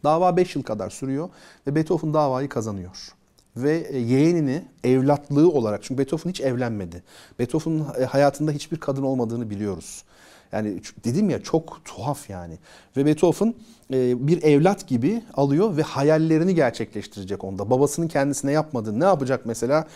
Dava 0.05 0.37
5 0.37 0.57
yıl 0.57 0.63
kadar 0.63 0.91
sürüyor 0.91 1.29
ve 1.67 1.75
Beethoven 1.75 2.15
davayı 2.15 2.49
kazanıyor. 2.49 3.13
Ve 3.57 3.87
e, 3.91 3.99
yeğenini 3.99 4.63
evlatlığı 4.85 5.51
olarak, 5.51 5.83
çünkü 5.83 5.99
Beethoven 5.99 6.31
hiç 6.31 6.41
evlenmedi. 6.41 7.03
Beethoven'ın 7.39 7.87
e, 8.01 8.05
hayatında 8.05 8.53
hiçbir 8.53 8.77
kadın 8.77 9.03
olmadığını 9.03 9.51
biliyoruz. 9.51 10.05
Yani 10.53 10.81
dedim 11.05 11.31
ya 11.31 11.43
çok 11.43 11.85
tuhaf 11.85 12.31
yani. 12.31 12.59
Ve 12.97 13.07
Beethoven 13.07 13.55
bir 13.91 14.43
evlat 14.43 14.89
gibi 14.89 15.23
alıyor 15.35 15.77
ve 15.77 15.83
hayallerini 15.83 16.55
gerçekleştirecek 16.55 17.45
onda. 17.45 17.71
Babasının 17.71 18.09
kendisine 18.09 18.53
yapmadığı 18.53 19.01
ne 19.01 19.05
yapacak 19.05 19.47
mesela? 19.47 19.87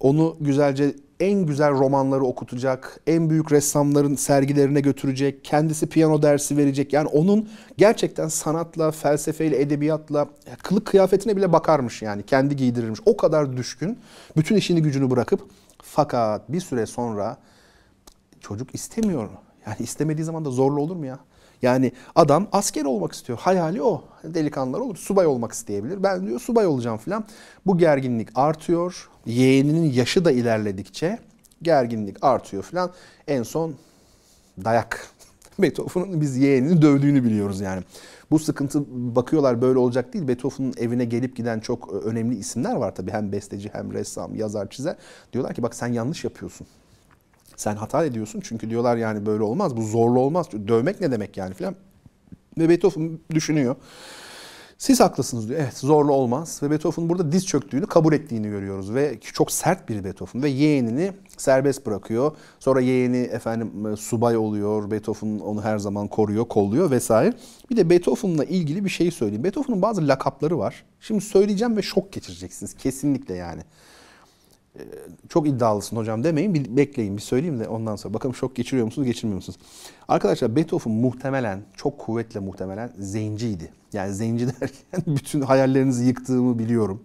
Onu 0.00 0.36
güzelce 0.40 0.94
en 1.20 1.46
güzel 1.46 1.70
romanları 1.70 2.24
okutacak, 2.24 3.00
en 3.06 3.30
büyük 3.30 3.52
ressamların 3.52 4.14
sergilerine 4.14 4.80
götürecek, 4.80 5.44
kendisi 5.44 5.86
piyano 5.86 6.22
dersi 6.22 6.56
verecek. 6.56 6.92
Yani 6.92 7.08
onun 7.08 7.48
gerçekten 7.76 8.28
sanatla, 8.28 8.90
felsefeyle, 8.90 9.60
edebiyatla, 9.60 10.28
kılık 10.62 10.86
kıyafetine 10.86 11.36
bile 11.36 11.52
bakarmış 11.52 12.02
yani. 12.02 12.22
Kendi 12.22 12.56
giydirirmiş. 12.56 13.00
O 13.06 13.16
kadar 13.16 13.56
düşkün. 13.56 13.98
Bütün 14.36 14.56
işini 14.56 14.82
gücünü 14.82 15.10
bırakıp 15.10 15.40
fakat 15.82 16.52
bir 16.52 16.60
süre 16.60 16.86
sonra 16.86 17.36
çocuk 18.40 18.74
istemiyor. 18.74 19.28
Yani 19.66 19.76
istemediği 19.78 20.24
zaman 20.24 20.44
da 20.44 20.50
zorlu 20.50 20.80
olur 20.80 20.96
mu 20.96 21.06
ya? 21.06 21.18
Yani 21.64 21.92
adam 22.14 22.48
asker 22.52 22.84
olmak 22.84 23.12
istiyor. 23.12 23.38
Hayali 23.38 23.82
o. 23.82 24.04
Delikanlılar 24.24 24.80
olur. 24.80 24.96
Subay 24.96 25.26
olmak 25.26 25.52
isteyebilir. 25.52 26.02
Ben 26.02 26.26
diyor 26.26 26.40
subay 26.40 26.66
olacağım 26.66 26.98
falan. 26.98 27.24
Bu 27.66 27.78
gerginlik 27.78 28.28
artıyor. 28.34 29.08
Yeğeninin 29.26 29.92
yaşı 29.92 30.24
da 30.24 30.32
ilerledikçe 30.32 31.18
gerginlik 31.62 32.24
artıyor 32.24 32.62
falan. 32.62 32.90
En 33.28 33.42
son 33.42 33.74
dayak. 34.64 35.08
Beethoven'ın 35.58 36.20
biz 36.20 36.36
yeğenini 36.36 36.82
dövdüğünü 36.82 37.24
biliyoruz 37.24 37.60
yani. 37.60 37.82
Bu 38.30 38.38
sıkıntı 38.38 38.84
bakıyorlar 39.16 39.62
böyle 39.62 39.78
olacak 39.78 40.14
değil. 40.14 40.28
Beethoven'ın 40.28 40.74
evine 40.76 41.04
gelip 41.04 41.36
giden 41.36 41.60
çok 41.60 41.92
önemli 41.92 42.36
isimler 42.36 42.74
var 42.74 42.94
tabii. 42.94 43.10
Hem 43.10 43.32
besteci 43.32 43.70
hem 43.72 43.92
ressam, 43.92 44.34
yazar, 44.34 44.70
çizer. 44.70 44.96
Diyorlar 45.32 45.54
ki 45.54 45.62
bak 45.62 45.74
sen 45.74 45.92
yanlış 45.92 46.24
yapıyorsun. 46.24 46.66
Sen 47.56 47.76
hata 47.76 48.04
ediyorsun 48.04 48.40
çünkü 48.44 48.70
diyorlar 48.70 48.96
yani 48.96 49.26
böyle 49.26 49.42
olmaz. 49.42 49.76
Bu 49.76 49.82
zorlu 49.82 50.20
olmaz. 50.20 50.46
Dövmek 50.68 51.00
ne 51.00 51.10
demek 51.10 51.36
yani 51.36 51.54
filan. 51.54 51.74
Ve 52.58 52.68
Beethoven 52.68 53.18
düşünüyor. 53.30 53.76
Siz 54.78 55.00
haklısınız 55.00 55.48
diyor. 55.48 55.60
Evet 55.60 55.76
zorlu 55.76 56.12
olmaz. 56.12 56.60
Ve 56.62 56.70
Beethoven 56.70 57.08
burada 57.08 57.32
diz 57.32 57.46
çöktüğünü 57.46 57.86
kabul 57.86 58.12
ettiğini 58.12 58.48
görüyoruz. 58.48 58.94
Ve 58.94 59.18
çok 59.20 59.52
sert 59.52 59.88
bir 59.88 60.04
Beethoven. 60.04 60.42
Ve 60.42 60.48
yeğenini 60.48 61.12
serbest 61.36 61.86
bırakıyor. 61.86 62.32
Sonra 62.60 62.80
yeğeni 62.80 63.16
efendim 63.16 63.86
e, 63.86 63.96
subay 63.96 64.36
oluyor. 64.36 64.90
Beethoven 64.90 65.38
onu 65.38 65.62
her 65.62 65.78
zaman 65.78 66.08
koruyor, 66.08 66.48
kolluyor 66.48 66.90
vesaire. 66.90 67.34
Bir 67.70 67.76
de 67.76 67.90
Beethoven'la 67.90 68.44
ilgili 68.44 68.84
bir 68.84 68.90
şey 68.90 69.10
söyleyeyim. 69.10 69.44
Beethoven'ın 69.44 69.82
bazı 69.82 70.08
lakapları 70.08 70.58
var. 70.58 70.84
Şimdi 71.00 71.20
söyleyeceğim 71.20 71.76
ve 71.76 71.82
şok 71.82 72.12
geçireceksiniz. 72.12 72.74
Kesinlikle 72.74 73.34
yani. 73.34 73.62
Ee, 74.78 74.82
çok 75.28 75.48
iddialısın 75.48 75.96
hocam 75.96 76.24
demeyin. 76.24 76.54
Bir 76.54 76.76
bekleyin 76.76 77.16
bir 77.16 77.22
söyleyeyim 77.22 77.60
de 77.60 77.68
ondan 77.68 77.96
sonra. 77.96 78.14
Bakalım 78.14 78.34
şok 78.34 78.56
geçiriyor 78.56 78.84
musunuz 78.86 79.06
geçirmiyor 79.06 79.36
musunuz? 79.36 79.58
Arkadaşlar 80.08 80.56
Beethoven 80.56 80.94
muhtemelen 80.94 81.60
çok 81.76 81.98
kuvvetle 81.98 82.40
muhtemelen 82.40 82.92
zenciydi. 82.98 83.72
Yani 83.92 84.14
zenci 84.14 84.46
derken 84.60 85.02
bütün 85.06 85.40
hayallerinizi 85.40 86.04
yıktığımı 86.04 86.58
biliyorum. 86.58 87.02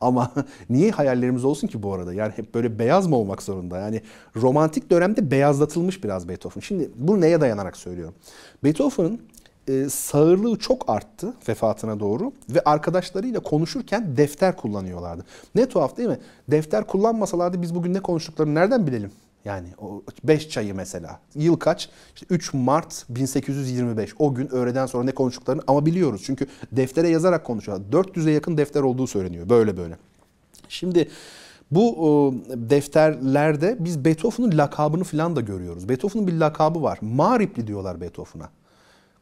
Ama 0.00 0.32
niye 0.70 0.90
hayallerimiz 0.90 1.44
olsun 1.44 1.66
ki 1.66 1.82
bu 1.82 1.94
arada? 1.94 2.14
Yani 2.14 2.32
hep 2.36 2.54
böyle 2.54 2.78
beyaz 2.78 3.06
mı 3.06 3.16
olmak 3.16 3.42
zorunda? 3.42 3.78
Yani 3.78 4.02
romantik 4.36 4.90
dönemde 4.90 5.30
beyazlatılmış 5.30 6.04
biraz 6.04 6.28
Beethoven. 6.28 6.60
Şimdi 6.60 6.90
bunu 6.96 7.20
neye 7.20 7.40
dayanarak 7.40 7.76
söylüyorum? 7.76 8.14
Beethoven'ın 8.64 9.20
e, 9.68 9.88
sağırlığı 9.88 10.58
çok 10.58 10.90
arttı 10.90 11.34
vefatına 11.48 12.00
doğru 12.00 12.32
ve 12.50 12.60
arkadaşlarıyla 12.64 13.40
konuşurken 13.40 14.16
defter 14.16 14.56
kullanıyorlardı. 14.56 15.24
Ne 15.54 15.68
tuhaf 15.68 15.96
değil 15.96 16.08
mi? 16.08 16.18
Defter 16.50 16.86
kullanmasalardı 16.86 17.62
biz 17.62 17.74
bugün 17.74 17.94
ne 17.94 18.00
konuştuklarını 18.00 18.54
nereden 18.54 18.86
bilelim? 18.86 19.10
Yani 19.44 19.68
o 19.78 20.02
5 20.24 20.48
çayı 20.48 20.74
mesela. 20.74 21.20
Yıl 21.34 21.56
kaç? 21.56 21.88
İşte 22.14 22.26
3 22.30 22.54
Mart 22.54 23.04
1825. 23.08 24.14
O 24.18 24.34
gün 24.34 24.54
öğleden 24.54 24.86
sonra 24.86 25.04
ne 25.04 25.12
konuştuklarını 25.12 25.62
ama 25.66 25.86
biliyoruz. 25.86 26.22
Çünkü 26.24 26.46
deftere 26.72 27.08
yazarak 27.08 27.44
konuşuyorlar. 27.44 27.86
400'e 27.92 28.32
yakın 28.32 28.56
defter 28.56 28.82
olduğu 28.82 29.06
söyleniyor. 29.06 29.48
Böyle 29.48 29.76
böyle. 29.76 29.96
Şimdi 30.68 31.08
bu 31.70 32.34
defterlerde 32.54 33.76
biz 33.80 34.04
Beethoven'ın 34.04 34.58
lakabını 34.58 35.04
falan 35.04 35.36
da 35.36 35.40
görüyoruz. 35.40 35.88
Beethoven'ın 35.88 36.26
bir 36.26 36.32
lakabı 36.32 36.82
var. 36.82 36.98
Maripli 37.02 37.66
diyorlar 37.66 38.00
Beethoven'a. 38.00 38.50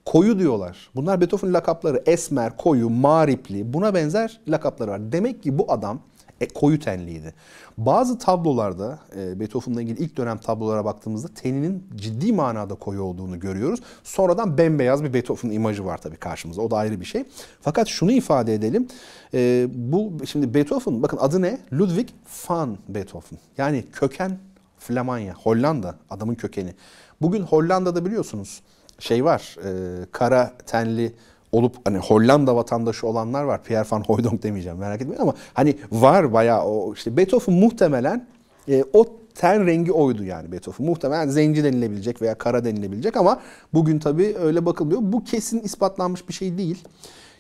Koyu 0.05 0.39
diyorlar. 0.39 0.91
Bunlar 0.95 1.21
Beethoven 1.21 1.55
lakapları. 1.55 2.03
Esmer, 2.07 2.57
koyu, 2.57 2.91
maripli 2.91 3.73
buna 3.73 3.95
benzer 3.95 4.41
lakapları 4.49 4.91
var. 4.91 5.13
Demek 5.13 5.43
ki 5.43 5.59
bu 5.59 5.73
adam 5.73 6.01
e, 6.41 6.49
koyu 6.49 6.81
tenliydi. 6.81 7.35
Bazı 7.79 8.19
tablolarda 8.19 8.99
e, 9.17 9.41
Beethoven'la 9.41 9.83
ilgili 9.83 10.01
ilk 10.01 10.17
dönem 10.17 10.39
tablolara 10.39 10.85
baktığımızda 10.85 11.29
teninin 11.29 11.85
ciddi 11.95 12.33
manada 12.33 12.75
koyu 12.75 13.03
olduğunu 13.03 13.41
görüyoruz. 13.41 13.81
Sonradan 14.05 14.59
bembeyaz 14.59 15.05
bir 15.05 15.15
Beethoven 15.15 15.51
imajı 15.51 15.85
var 15.85 15.99
tabii 15.99 16.17
karşımızda. 16.17 16.63
O 16.63 16.71
da 16.71 16.77
ayrı 16.77 17.01
bir 17.01 17.05
şey. 17.05 17.25
Fakat 17.61 17.89
şunu 17.89 18.13
ifade 18.13 18.55
edelim. 18.55 18.89
E, 19.35 19.67
bu 19.75 20.13
şimdi 20.27 20.55
Beethoven 20.55 21.03
bakın 21.03 21.17
adı 21.17 21.43
ne? 21.43 21.59
Ludwig 21.73 22.09
van 22.49 22.79
Beethoven. 22.89 23.39
Yani 23.59 23.85
köken 23.93 24.39
Flamanya, 24.79 25.35
Hollanda 25.35 25.95
adamın 26.11 26.35
kökeni. 26.35 26.75
Bugün 27.21 27.43
Hollanda'da 27.43 28.05
biliyorsunuz 28.05 28.63
şey 29.05 29.25
var. 29.25 29.57
E, 29.65 29.71
kara 30.13 30.53
tenli 30.67 31.13
olup 31.53 31.77
hani 31.85 31.99
Hollanda 31.99 32.57
vatandaşı 32.57 33.07
olanlar 33.07 33.45
var. 33.45 33.63
Pierre 33.63 33.87
van 33.91 34.01
Hooydonk 34.01 34.43
demeyeceğim 34.43 34.79
merak 34.79 35.03
etmeyin 35.03 35.23
ama 35.23 35.35
hani 35.55 35.77
var 35.93 36.33
bayağı 36.33 36.65
o 36.65 36.95
işte 36.95 37.17
Beethoven 37.17 37.55
muhtemelen 37.55 38.27
e, 38.69 38.85
o 38.93 39.07
ten 39.35 39.67
rengi 39.67 39.93
oydu 39.93 40.25
yani 40.25 40.53
Beethoven. 40.53 40.87
Muhtemelen 40.87 41.29
zenci 41.29 41.65
denilebilecek 41.65 42.23
veya 42.23 42.35
kara 42.35 42.65
denilebilecek 42.65 43.17
ama 43.17 43.41
bugün 43.75 43.99
tabii 43.99 44.37
öyle 44.39 44.67
bakılmıyor. 44.67 45.01
Bu 45.03 45.25
kesin 45.25 45.61
ispatlanmış 45.61 46.29
bir 46.29 46.35
şey 46.35 46.59
değil. 46.59 46.85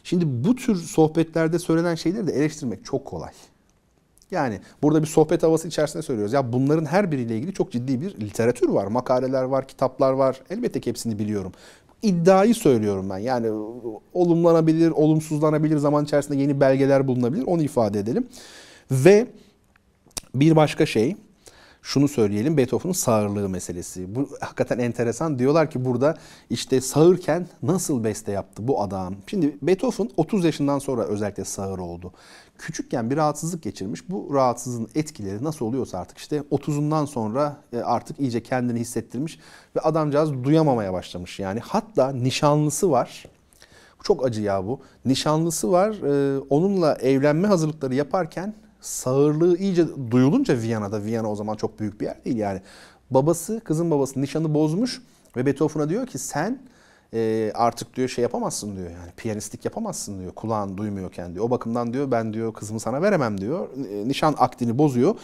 Şimdi 0.05 0.45
bu 0.45 0.57
tür 0.57 0.77
sohbetlerde 0.77 1.59
söylenen 1.59 1.95
şeyleri 1.95 2.27
de 2.27 2.33
eleştirmek 2.33 2.85
çok 2.85 3.05
kolay. 3.05 3.33
Yani 4.31 4.61
burada 4.83 5.03
bir 5.03 5.07
sohbet 5.07 5.43
havası 5.43 5.69
içerisinde 5.69 6.03
söylüyoruz. 6.03 6.33
Ya 6.33 6.53
bunların 6.53 6.85
her 6.85 7.13
biriyle 7.13 7.37
ilgili 7.37 7.55
çok 7.55 7.73
ciddi 7.73 8.01
bir 8.01 8.21
literatür 8.21 8.69
var. 8.69 8.87
Makaleler 8.87 9.43
var, 9.43 9.69
kitaplar 9.69 10.13
var. 10.13 10.41
Elbette 10.51 10.81
ki 10.81 10.91
hepsini 10.91 11.19
biliyorum. 11.19 11.53
İddiayı 12.03 12.55
söylüyorum 12.55 13.11
ben. 13.11 13.19
Yani 13.19 13.51
olumlanabilir, 14.13 14.91
olumsuzlanabilir, 14.91 15.77
zaman 15.77 16.05
içerisinde 16.05 16.39
yeni 16.39 16.61
belgeler 16.61 17.09
bulunabilir. 17.09 17.45
Onu 17.47 17.63
ifade 17.63 17.99
edelim. 17.99 18.27
Ve 18.91 19.27
bir 20.35 20.57
başka 20.57 20.87
şey, 20.87 21.17
şunu 21.85 22.09
söyleyelim 22.09 22.57
Beethoven'ın 22.57 22.93
sağırlığı 22.93 23.49
meselesi. 23.49 24.15
Bu 24.15 24.29
hakikaten 24.41 24.79
enteresan. 24.79 25.39
Diyorlar 25.39 25.71
ki 25.71 25.85
burada 25.85 26.17
işte 26.51 26.81
sağırken 26.81 27.49
nasıl 27.63 28.05
beste 28.05 28.33
yaptı 28.33 28.69
bu 28.69 28.83
adam? 28.83 29.15
Şimdi 29.27 29.57
Beethoven 29.63 30.11
30 30.17 30.45
yaşından 30.45 30.79
sonra 30.79 31.05
özellikle 31.05 31.45
sağır 31.45 31.79
oldu 31.79 32.13
küçükken 32.59 33.11
bir 33.11 33.17
rahatsızlık 33.17 33.63
geçirmiş. 33.63 34.11
Bu 34.11 34.31
rahatsızlığın 34.35 34.89
etkileri 34.95 35.45
nasıl 35.45 35.67
oluyorsa 35.67 35.99
artık 35.99 36.19
işte 36.19 36.43
30'undan 36.53 37.07
sonra 37.07 37.57
e, 37.73 37.79
artık 37.79 38.21
iyice 38.21 38.43
kendini 38.43 38.81
hissettirmiş 38.81 39.39
ve 39.77 39.81
adamcağız 39.81 40.45
duyamamaya 40.45 40.93
başlamış. 40.93 41.41
Yani 41.41 41.61
hatta 41.61 42.13
nişanlısı 42.13 42.91
var. 42.91 43.25
Çok 44.03 44.27
acı 44.27 44.43
ya 44.43 44.67
bu. 44.67 44.81
Nişanlısı 45.05 45.73
var. 45.73 45.91
E, 45.91 46.39
onunla 46.51 46.95
evlenme 46.95 47.49
hazırlıkları 47.49 47.95
yaparken 47.95 48.55
sağırlığı 48.85 49.59
iyice 49.59 49.87
duyulunca 50.11 50.61
Viyana'da, 50.61 51.05
Viyana 51.05 51.31
o 51.31 51.37
zaman 51.37 51.57
çok 51.57 51.81
büyük 51.81 52.01
bir 52.01 52.07
yer 52.07 52.25
değil 52.25 52.37
yani. 52.37 52.61
Babası, 53.11 53.61
kızın 53.65 53.91
babası 53.91 54.21
nişanı 54.21 54.55
bozmuş 54.55 55.03
ve 55.37 55.47
Beethoven'a 55.47 55.89
diyor 55.89 56.07
ki 56.07 56.19
sen 56.19 56.59
e, 57.15 57.53
artık 57.55 57.97
diyor 57.97 58.09
şey 58.09 58.23
yapamazsın 58.23 58.77
diyor 58.77 58.91
yani 58.91 59.11
piyanistlik 59.17 59.65
yapamazsın 59.65 60.21
diyor 60.21 60.33
kulağın 60.33 60.77
duymuyorken 60.77 61.35
diyor. 61.35 61.45
O 61.45 61.51
bakımdan 61.51 61.93
diyor 61.93 62.11
ben 62.11 62.33
diyor 62.33 62.55
kızımı 62.55 62.81
sana 62.81 63.03
veremem 63.03 63.41
diyor. 63.41 63.69
E, 63.91 64.09
nişan 64.09 64.35
akdini 64.39 64.79
bozuyor 64.79 65.15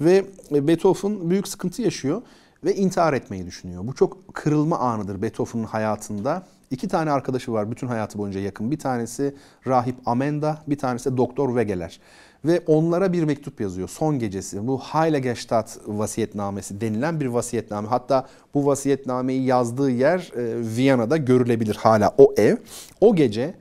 ve 0.00 0.24
Beethoven 0.50 1.30
büyük 1.30 1.48
sıkıntı 1.48 1.82
yaşıyor 1.82 2.22
ve 2.64 2.74
intihar 2.74 3.12
etmeyi 3.12 3.46
düşünüyor. 3.46 3.86
Bu 3.86 3.94
çok 3.94 4.34
kırılma 4.34 4.78
anıdır 4.78 5.22
Beethoven'ın 5.22 5.64
hayatında. 5.64 6.42
İki 6.70 6.88
tane 6.88 7.10
arkadaşı 7.10 7.52
var 7.52 7.70
bütün 7.70 7.86
hayatı 7.86 8.18
boyunca 8.18 8.40
yakın. 8.40 8.70
Bir 8.70 8.78
tanesi 8.78 9.34
rahip 9.66 9.96
Amenda, 10.06 10.58
bir 10.66 10.78
tanesi 10.78 11.16
Doktor 11.16 11.48
Wegeler. 11.48 12.00
Ve 12.44 12.62
onlara 12.66 13.12
bir 13.12 13.24
mektup 13.24 13.60
yazıyor 13.60 13.88
son 13.88 14.18
gecesi. 14.18 14.66
Bu 14.66 14.80
Heiligestadt 14.80 15.78
vasiyetnamesi 15.86 16.80
denilen 16.80 17.20
bir 17.20 17.26
vasiyetname. 17.26 17.88
Hatta 17.88 18.26
bu 18.54 18.66
vasiyetnameyi 18.66 19.44
yazdığı 19.44 19.90
yer 19.90 20.32
e, 20.36 20.76
Viyana'da 20.76 21.16
görülebilir 21.16 21.74
hala 21.74 22.14
o 22.18 22.34
ev. 22.36 22.56
O 23.00 23.16
gece 23.16 23.54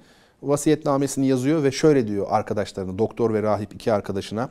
vasiyetnamesini 0.43 1.27
yazıyor 1.27 1.63
ve 1.63 1.71
şöyle 1.71 2.07
diyor 2.07 2.27
arkadaşlarına, 2.29 2.97
doktor 2.97 3.33
ve 3.33 3.43
rahip 3.43 3.73
iki 3.73 3.93
arkadaşına. 3.93 4.49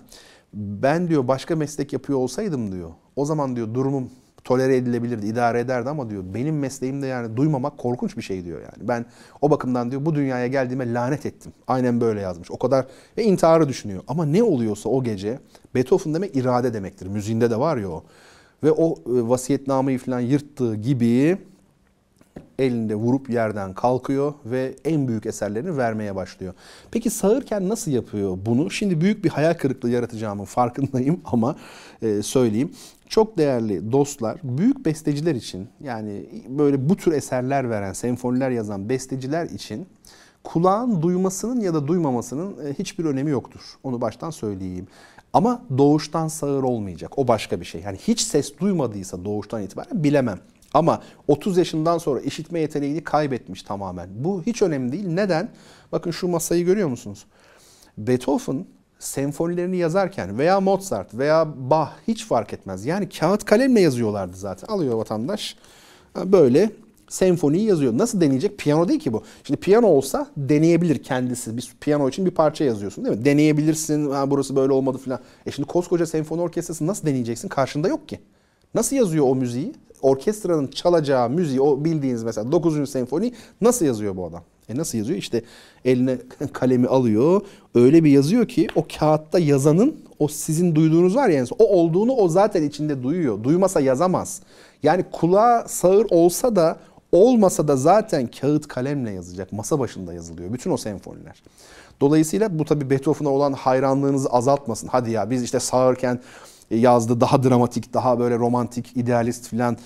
Ben 0.54 1.08
diyor 1.08 1.28
başka 1.28 1.56
meslek 1.56 1.92
yapıyor 1.92 2.18
olsaydım 2.18 2.72
diyor. 2.72 2.90
O 3.16 3.24
zaman 3.24 3.56
diyor 3.56 3.74
durumum 3.74 4.10
tolere 4.48 4.76
edilebilirdi, 4.76 5.26
idare 5.26 5.60
ederdi 5.60 5.88
ama 5.88 6.10
diyor 6.10 6.24
benim 6.34 6.58
mesleğimde 6.58 7.06
yani 7.06 7.36
duymamak 7.36 7.78
korkunç 7.78 8.16
bir 8.16 8.22
şey 8.22 8.44
diyor 8.44 8.60
yani. 8.60 8.88
Ben 8.88 9.06
o 9.40 9.50
bakımdan 9.50 9.90
diyor 9.90 10.04
bu 10.04 10.14
dünyaya 10.14 10.46
geldiğime 10.46 10.94
lanet 10.94 11.26
ettim. 11.26 11.52
Aynen 11.66 12.00
böyle 12.00 12.20
yazmış. 12.20 12.50
O 12.50 12.58
kadar 12.58 12.86
ve 13.18 13.24
intiharı 13.24 13.68
düşünüyor. 13.68 14.02
Ama 14.08 14.24
ne 14.24 14.42
oluyorsa 14.42 14.88
o 14.88 15.04
gece 15.04 15.38
Beethoven 15.74 16.14
demek 16.14 16.36
irade 16.36 16.74
demektir. 16.74 17.06
Müziğinde 17.06 17.50
de 17.50 17.58
var 17.58 17.76
ya 17.76 17.88
o. 17.90 18.04
Ve 18.64 18.72
o 18.72 18.94
e, 18.94 19.28
vasiyetnameyi 19.28 19.98
falan 19.98 20.20
yırttığı 20.20 20.74
gibi 20.74 21.38
elinde 22.58 22.94
vurup 22.94 23.30
yerden 23.30 23.74
kalkıyor 23.74 24.34
ve 24.44 24.74
en 24.84 25.08
büyük 25.08 25.26
eserlerini 25.26 25.76
vermeye 25.76 26.16
başlıyor. 26.16 26.54
Peki 26.90 27.10
sağırken 27.10 27.68
nasıl 27.68 27.90
yapıyor 27.90 28.38
bunu? 28.46 28.70
Şimdi 28.70 29.00
büyük 29.00 29.24
bir 29.24 29.30
hayal 29.30 29.54
kırıklığı 29.54 29.90
yaratacağımın 29.90 30.44
farkındayım 30.44 31.20
ama 31.24 31.56
e, 32.02 32.22
söyleyeyim. 32.22 32.72
Çok 33.08 33.38
değerli 33.38 33.92
dostlar, 33.92 34.40
büyük 34.42 34.86
besteciler 34.86 35.34
için 35.34 35.68
yani 35.80 36.26
böyle 36.48 36.88
bu 36.88 36.96
tür 36.96 37.12
eserler 37.12 37.70
veren, 37.70 37.92
senfoniler 37.92 38.50
yazan 38.50 38.88
besteciler 38.88 39.46
için 39.46 39.86
kulağın 40.44 41.02
duymasının 41.02 41.60
ya 41.60 41.74
da 41.74 41.88
duymamasının 41.88 42.66
e, 42.66 42.74
hiçbir 42.74 43.04
önemi 43.04 43.30
yoktur. 43.30 43.60
Onu 43.82 44.00
baştan 44.00 44.30
söyleyeyim. 44.30 44.86
Ama 45.32 45.62
doğuştan 45.78 46.28
sağır 46.28 46.62
olmayacak. 46.62 47.18
O 47.18 47.28
başka 47.28 47.60
bir 47.60 47.64
şey. 47.64 47.80
Yani 47.80 47.96
hiç 47.96 48.20
ses 48.20 48.58
duymadıysa 48.58 49.24
doğuştan 49.24 49.62
itibaren 49.62 50.04
bilemem. 50.04 50.38
Ama 50.74 51.02
30 51.28 51.58
yaşından 51.58 51.98
sonra 51.98 52.20
işitme 52.20 52.60
yeteneğini 52.60 53.04
kaybetmiş 53.04 53.62
tamamen. 53.62 54.08
Bu 54.14 54.42
hiç 54.42 54.62
önemli 54.62 54.92
değil. 54.92 55.06
Neden? 55.08 55.48
Bakın 55.92 56.10
şu 56.10 56.28
masayı 56.28 56.64
görüyor 56.64 56.88
musunuz? 56.88 57.26
Beethoven 57.98 58.66
senfonilerini 58.98 59.76
yazarken 59.76 60.38
veya 60.38 60.60
Mozart 60.60 61.14
veya 61.14 61.48
Bach 61.70 61.90
hiç 62.08 62.26
fark 62.26 62.52
etmez. 62.52 62.86
Yani 62.86 63.08
kağıt 63.08 63.44
kalemle 63.44 63.80
yazıyorlardı 63.80 64.36
zaten. 64.36 64.68
Alıyor 64.68 64.94
vatandaş 64.94 65.56
böyle 66.24 66.70
senfoniyi 67.08 67.66
yazıyor. 67.66 67.98
Nasıl 67.98 68.20
deneyecek? 68.20 68.58
Piyano 68.58 68.88
değil 68.88 69.00
ki 69.00 69.12
bu. 69.12 69.22
Şimdi 69.44 69.60
piyano 69.60 69.86
olsa 69.86 70.26
deneyebilir 70.36 71.02
kendisi. 71.02 71.56
Bir 71.56 71.72
piyano 71.80 72.08
için 72.08 72.26
bir 72.26 72.30
parça 72.30 72.64
yazıyorsun 72.64 73.04
değil 73.04 73.16
mi? 73.16 73.24
Deneyebilirsin. 73.24 74.10
Ha, 74.10 74.30
burası 74.30 74.56
böyle 74.56 74.72
olmadı 74.72 74.98
falan. 74.98 75.20
E 75.46 75.50
şimdi 75.50 75.68
koskoca 75.68 76.06
senfoni 76.06 76.40
orkestrası 76.40 76.86
nasıl 76.86 77.06
deneyeceksin? 77.06 77.48
Karşında 77.48 77.88
yok 77.88 78.08
ki. 78.08 78.20
Nasıl 78.74 78.96
yazıyor 78.96 79.24
o 79.28 79.34
müziği? 79.34 79.72
Orkestranın 80.02 80.66
çalacağı 80.66 81.30
müziği, 81.30 81.60
o 81.60 81.84
bildiğiniz 81.84 82.24
mesela 82.24 82.52
9. 82.52 82.90
senfoni 82.90 83.32
nasıl 83.60 83.86
yazıyor 83.86 84.16
bu 84.16 84.26
adam? 84.26 84.42
E 84.68 84.76
nasıl 84.76 84.98
yazıyor? 84.98 85.18
İşte 85.18 85.42
eline 85.84 86.18
kalemi 86.52 86.86
alıyor. 86.86 87.40
Öyle 87.74 88.04
bir 88.04 88.10
yazıyor 88.10 88.48
ki 88.48 88.68
o 88.74 88.84
kağıtta 88.98 89.38
yazanın 89.38 89.96
o 90.18 90.28
sizin 90.28 90.74
duyduğunuz 90.74 91.16
var 91.16 91.28
ya 91.28 91.44
o 91.58 91.64
olduğunu 91.64 92.12
o 92.12 92.28
zaten 92.28 92.62
içinde 92.62 93.02
duyuyor. 93.02 93.44
Duymasa 93.44 93.80
yazamaz. 93.80 94.40
Yani 94.82 95.04
kulağa 95.12 95.64
sağır 95.68 96.06
olsa 96.10 96.56
da 96.56 96.76
olmasa 97.12 97.68
da 97.68 97.76
zaten 97.76 98.26
kağıt 98.26 98.68
kalemle 98.68 99.10
yazacak. 99.10 99.52
Masa 99.52 99.78
başında 99.78 100.14
yazılıyor 100.14 100.52
bütün 100.52 100.70
o 100.70 100.76
senfoniler. 100.76 101.42
Dolayısıyla 102.00 102.58
bu 102.58 102.64
tabi 102.64 102.90
Beethoven'a 102.90 103.28
olan 103.28 103.52
hayranlığınızı 103.52 104.28
azaltmasın. 104.28 104.88
Hadi 104.88 105.10
ya 105.10 105.30
biz 105.30 105.42
işte 105.42 105.60
sağırken 105.60 106.20
yazdı 106.70 107.20
daha 107.20 107.42
dramatik, 107.42 107.94
daha 107.94 108.18
böyle 108.18 108.38
romantik, 108.38 108.96
idealist 108.96 109.48
falan 109.48 109.76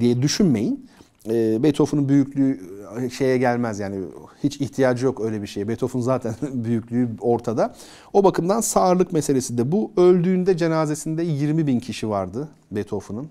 diye 0.00 0.22
düşünmeyin. 0.22 0.88
Ee, 1.26 1.62
Beethoven'ın 1.62 2.08
büyüklüğü 2.08 2.60
e, 3.00 3.10
şeye 3.10 3.38
gelmez 3.38 3.78
yani 3.78 4.04
hiç 4.44 4.60
ihtiyacı 4.60 5.06
yok 5.06 5.20
öyle 5.20 5.42
bir 5.42 5.46
şeye. 5.46 5.68
Beethoven 5.68 6.00
zaten 6.00 6.34
büyüklüğü 6.52 7.08
ortada. 7.20 7.74
O 8.12 8.24
bakımdan 8.24 8.60
sağırlık 8.60 9.12
meselesi 9.12 9.58
de 9.58 9.72
bu. 9.72 9.92
Öldüğünde 9.96 10.56
cenazesinde 10.56 11.22
20 11.22 11.66
bin 11.66 11.80
kişi 11.80 12.08
vardı 12.08 12.48
Beethoven'ın 12.70 13.28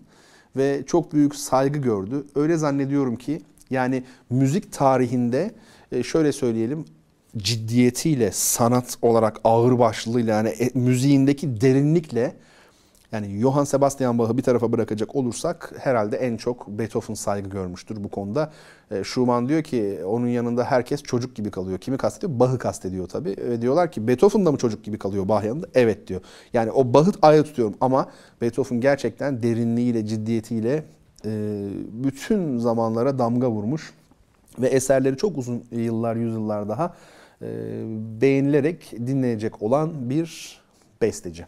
ve 0.58 0.84
çok 0.88 1.14
büyük 1.14 1.36
saygı 1.36 1.80
gördü. 1.80 2.26
Öyle 2.36 2.58
zannediyorum 2.58 3.16
ki 3.16 3.42
yani 3.70 4.04
müzik 4.30 4.74
tarihinde 4.74 5.52
e, 5.92 6.04
şöyle 6.04 6.32
söyleyelim 6.32 6.86
ciddiyetiyle, 7.38 8.32
sanat 8.32 8.98
olarak 9.02 9.40
ağırbaşlılığıyla 9.44 10.36
yani 10.36 10.50
e, 10.50 10.70
müziğindeki 10.74 11.62
derinlikle 11.62 12.34
yani 13.12 13.40
Johann 13.40 13.64
Sebastian 13.64 14.18
Bach'ı 14.18 14.38
bir 14.38 14.44
tarafa 14.44 14.72
bırakacak 14.72 15.16
olursak 15.16 15.74
herhalde 15.78 16.18
en 16.18 16.38
çok 16.38 16.68
Beethoven 16.68 17.14
saygı 17.14 17.50
görmüştür 17.50 18.04
bu 18.04 18.10
konuda. 18.10 18.52
E, 18.92 19.04
Schumann 19.04 19.50
diyor 19.50 19.64
ki 19.64 20.00
onun 20.06 20.28
yanında 20.28 20.64
herkes 20.64 21.04
çocuk 21.04 21.36
gibi 21.36 21.52
kalıyor. 21.52 21.78
Kimi 21.78 21.98
kastediyor? 21.98 22.40
Bach'ı 22.40 22.58
kastediyor 22.58 23.08
tabii. 23.08 23.36
Ve 23.38 23.62
diyorlar 23.62 23.92
ki 23.92 24.08
Beethoven 24.08 24.46
da 24.46 24.52
mı 24.52 24.58
çocuk 24.58 24.84
gibi 24.84 25.00
kalıyor 25.00 25.28
Bach 25.28 25.46
yanında? 25.46 25.68
Evet 25.74 26.08
diyor. 26.08 26.22
Yani 26.54 26.72
o 26.72 26.94
Bach'ı 26.94 27.12
ayrı 27.22 27.44
tutuyorum 27.44 27.76
ama 27.82 28.10
Beethoven 28.42 28.82
gerçekten 28.82 29.44
derinliğiyle, 29.44 30.06
ciddiyetiyle 30.06 30.84
e, 31.26 31.30
bütün 31.92 32.58
zamanlara 32.58 33.20
damga 33.20 33.52
vurmuş. 33.52 33.94
Ve 34.60 34.68
eserleri 34.68 35.18
çok 35.18 35.38
uzun 35.38 35.64
yıllar, 35.72 36.16
yüzyıllar 36.16 36.70
daha 36.70 36.96
e, 37.42 37.48
beğenilerek 38.22 38.92
dinleyecek 38.92 39.62
olan 39.62 40.10
bir 40.10 40.60
besteci. 41.02 41.46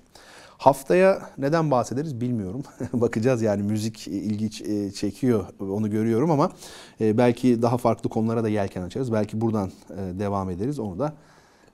Haftaya 0.60 1.22
neden 1.38 1.72
bahsederiz 1.72 2.22
bilmiyorum. 2.22 2.63
Bakacağız 2.93 3.41
yani 3.41 3.63
müzik 3.63 4.08
ilgi 4.08 4.74
e, 4.74 4.91
çekiyor 4.91 5.45
onu 5.60 5.89
görüyorum 5.91 6.32
ama 6.32 6.52
e, 7.02 7.17
belki 7.17 7.62
daha 7.62 7.78
farklı 7.78 8.10
konulara 8.10 8.43
da 8.43 8.50
yelken 8.50 8.82
açarız. 8.82 9.13
Belki 9.13 9.41
buradan 9.41 9.72
e, 9.89 10.19
devam 10.19 10.50
ederiz 10.50 10.80
onu 10.80 11.00
da 11.00 11.13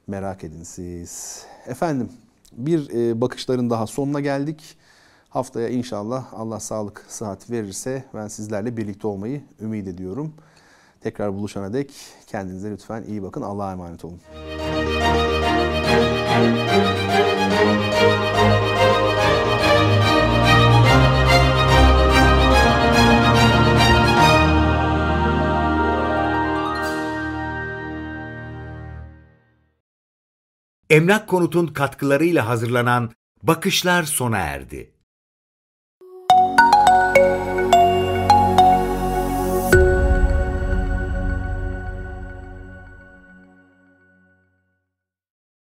merak 0.08 0.44
edin 0.44 0.64
siz. 0.64 1.46
Efendim 1.68 2.10
bir 2.52 2.90
bakışların 3.22 3.70
daha 3.70 3.88
sonuna 3.88 4.20
geldik. 4.20 4.78
Haftaya 5.30 5.70
inşallah 5.70 6.34
Allah 6.34 6.60
sağlık 6.60 7.06
sıhhat 7.08 7.50
verirse 7.50 8.04
ben 8.14 8.28
sizlerle 8.28 8.78
birlikte 8.78 9.08
olmayı 9.08 9.42
ümit 9.62 9.88
ediyorum. 9.88 10.34
Tekrar 11.02 11.34
buluşana 11.34 11.74
dek 11.74 11.94
kendinize 12.28 12.72
lütfen 12.72 13.04
iyi 13.04 13.24
bakın. 13.24 13.42
Allah'a 13.42 13.72
emanet 13.72 14.06
olun. 14.06 14.20
Emlak 30.96 31.28
Konut'un 31.28 31.68
katkılarıyla 31.68 32.48
hazırlanan 32.48 33.12
Bakışlar 33.44 34.04
sona 34.04 34.38
erdi. 34.38 34.95